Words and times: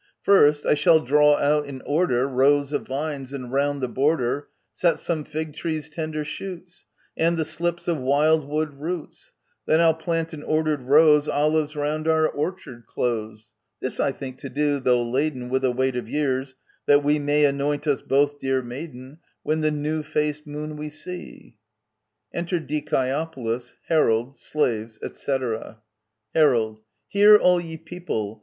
First, 0.23 0.65
I 0.65 0.73
shall 0.73 0.99
draw 0.99 1.35
out 1.37 1.67
in 1.67 1.81
order 1.83 2.27
Rows 2.27 2.73
of 2.73 2.87
vines, 2.87 3.31
and 3.31 3.51
round 3.51 3.83
the 3.83 3.87
border 3.87 4.47
Set 4.73 4.99
some 4.99 5.23
fig 5.23 5.53
trees' 5.53 5.91
tender 5.91 6.25
shoots, 6.25 6.87
And 7.15 7.37
the 7.37 7.45
slips 7.45 7.87
of 7.87 7.99
wild 7.99 8.49
wood 8.49 8.79
roots. 8.81 9.31
Then 9.67 9.79
I'll 9.79 9.93
plant 9.93 10.33
in 10.33 10.41
ordered 10.41 10.81
rows 10.81 11.27
Olives 11.29 11.75
round 11.75 12.07
our 12.07 12.27
orchard 12.27 12.87
close. 12.87 13.51
This 13.79 13.99
I 13.99 14.11
think 14.11 14.39
to 14.39 14.49
do, 14.49 14.79
though 14.79 15.03
laden 15.07 15.49
With 15.49 15.63
a 15.63 15.69
weight 15.69 15.95
of 15.95 16.09
years, 16.09 16.55
that 16.87 17.03
we 17.03 17.19
May 17.19 17.45
anoint 17.45 17.85
us 17.85 18.01
both, 18.01 18.39
dear 18.39 18.63
maiden, 18.63 19.19
When 19.43 19.61
the 19.61 19.69
new 19.69 20.01
faced 20.01 20.47
moon 20.47 20.77
we 20.77 20.89
see. 20.89 21.57
Enter 22.33 22.59
DicjEOPolis, 22.59 23.75
Herald, 23.87 24.35
Slaves, 24.35 24.97
etc. 25.03 25.77
Her. 26.33 26.77
Hear, 27.09 27.37
all 27.37 27.61
ye 27.61 27.77
people! 27.77 28.39